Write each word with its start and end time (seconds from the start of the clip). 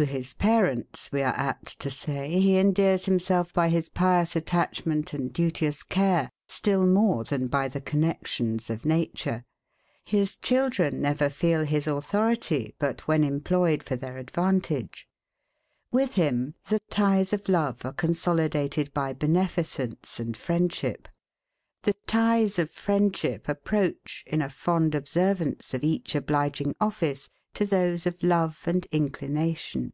To 0.00 0.04
his 0.04 0.34
parents, 0.34 1.12
we 1.12 1.22
are 1.22 1.36
apt 1.36 1.78
to 1.78 1.88
say, 1.88 2.40
he 2.40 2.58
endears 2.58 3.06
himself 3.06 3.52
by 3.52 3.68
his 3.68 3.88
pious 3.88 4.34
attachment 4.34 5.12
and 5.12 5.32
duteous 5.32 5.84
care 5.84 6.30
still 6.48 6.84
more 6.84 7.22
than 7.22 7.46
by 7.46 7.68
the 7.68 7.80
connexions 7.80 8.68
of 8.70 8.84
nature. 8.84 9.44
His 10.04 10.36
children 10.36 11.00
never 11.00 11.30
feel 11.30 11.62
his 11.62 11.86
authority, 11.86 12.74
but 12.80 13.06
when 13.06 13.22
employed 13.22 13.84
for 13.84 13.94
their 13.94 14.16
advantage. 14.18 15.06
With 15.92 16.14
him, 16.14 16.54
the 16.68 16.80
ties 16.90 17.32
of 17.32 17.48
love 17.48 17.84
are 17.84 17.92
consolidated 17.92 18.92
by 18.94 19.12
beneficence 19.12 20.18
and 20.18 20.36
friendship. 20.36 21.06
The 21.84 21.94
ties 22.08 22.58
of 22.58 22.68
friendship 22.68 23.48
approach, 23.48 24.24
in 24.26 24.42
a 24.42 24.50
fond 24.50 24.96
observance 24.96 25.72
of 25.72 25.84
each 25.84 26.16
obliging 26.16 26.74
office, 26.80 27.28
to 27.52 27.64
those 27.64 28.04
of 28.04 28.20
love 28.20 28.58
and 28.66 28.84
inclination. 28.86 29.92